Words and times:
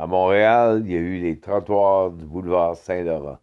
À 0.00 0.06
Montréal, 0.06 0.82
il 0.84 0.92
y 0.92 0.94
a 0.94 1.00
eu 1.00 1.18
les 1.20 1.40
trottoirs 1.40 2.12
du 2.12 2.24
boulevard 2.24 2.76
Saint-Laurent. 2.76 3.40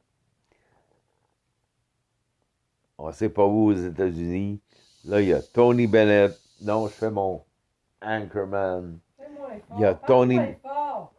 On 2.98 3.08
ne 3.08 3.12
sait 3.12 3.28
pas 3.28 3.46
où 3.46 3.72
aux 3.72 3.74
États-Unis. 3.74 4.62
Là, 5.04 5.20
il 5.20 5.28
y 5.28 5.34
a 5.34 5.42
Tony 5.42 5.86
Bennett. 5.86 6.40
Non, 6.62 6.88
je 6.88 6.94
fais 6.94 7.12
mon 7.12 7.44
Anchorman. 8.02 9.00
Il 9.74 9.82
y 9.82 9.84
a 9.84 9.96
Tony, 9.96 10.40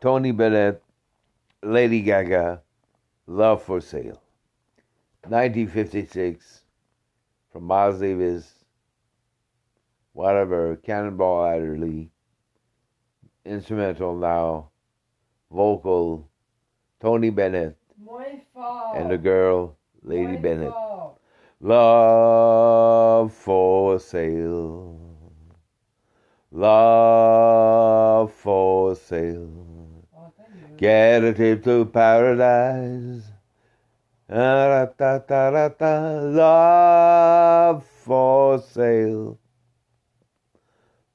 Tony 0.01 0.33
Bennett, 0.33 0.81
Lady 1.63 2.01
Gaga, 2.01 2.63
Love 3.27 3.63
for 3.63 3.83
Sale. 3.83 4.19
1956, 5.29 6.65
from 7.53 7.67
Miles 7.67 8.01
Davis, 8.01 8.65
whatever, 10.15 10.77
Cannonball 10.77 11.45
Adderley, 11.45 12.09
instrumental 13.45 14.17
now, 14.17 14.71
vocal, 15.51 16.29
Tony 17.01 17.30
Bennett, 17.30 17.77
and 18.95 19.11
the 19.11 19.19
girl, 19.19 19.77
Lady 20.02 20.37
Bennett. 20.37 20.73
Love 21.61 23.33
for 23.33 23.98
sale. 23.98 25.01
Love 26.52 28.33
for 28.33 28.95
sale. 28.95 30.07
Get 30.77 31.24
a 31.24 31.33
trip 31.33 31.65
to 31.65 31.87
paradise. 31.87 33.24
Ah-ra-ta-ta-ra-ta. 34.29 36.21
Love 36.23 37.87
for 37.87 38.59
sale. 38.59 39.38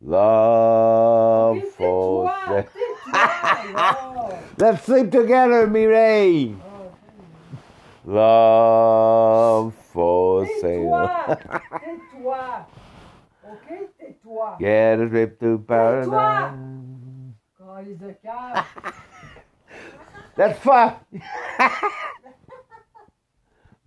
Love 0.01 1.63
for 1.77 2.34
sale. 2.48 4.17
Let's 4.58 4.84
sleep 4.85 5.12
together, 5.12 5.67
Mireille. 5.67 6.55
Love 8.05 9.73
for 9.76 10.46
sale. 10.60 11.07
Tais-toi. 11.27 12.65
OK? 13.46 13.88
Tais-toi. 13.99 14.57
Get 14.60 14.99
a 14.99 15.10
trip 15.10 15.40
to 15.40 15.60
paradise. 15.60 16.57
Calice 17.57 17.98
de. 17.98 18.15
That's 20.35 20.60
fun. 20.60 20.95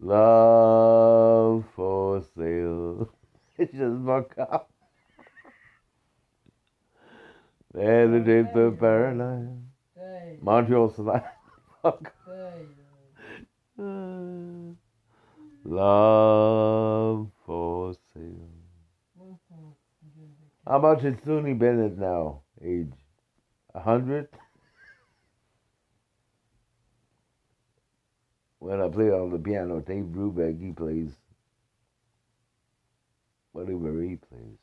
Love 0.01 1.65
for 1.75 2.23
sale. 2.37 3.11
It's 3.57 3.73
just 3.73 4.05
fuck 4.05 4.35
up. 4.39 4.69
Get 7.73 8.11
a 8.11 8.21
trip 8.25 8.53
to 8.55 8.77
paradise. 8.79 9.74
Select. 10.45 11.27
Fuck. 11.83 12.13
Love 15.65 17.31
for 17.47 17.95
sale. 18.13 18.51
How 20.67 20.79
much 20.79 21.05
is 21.05 21.17
Tony 21.25 21.55
Bennett 21.55 21.99
now? 21.99 22.43
Age? 22.63 22.93
A 23.75 23.81
hundred? 23.81 24.29
When 28.59 28.81
I 28.81 28.89
play 28.89 29.11
on 29.11 29.31
the 29.31 29.39
piano, 29.39 29.81
Dave 29.81 30.05
Brubeck, 30.05 30.61
he 30.61 30.73
plays 30.73 31.11
whatever 33.53 34.03
he 34.03 34.17
plays. 34.17 34.59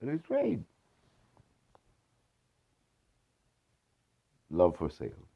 But 0.00 0.10
it's 0.10 0.26
great. 0.26 0.60
Love 4.50 4.76
for 4.76 4.90
sale. 4.90 5.28